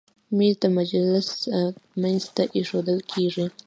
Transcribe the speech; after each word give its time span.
مېز 0.37 0.55
د 0.61 0.63
مجلس 0.77 1.27
منځ 2.01 2.23
ته 2.35 2.43
ایښودل 2.55 2.99
کېږي. 3.11 3.45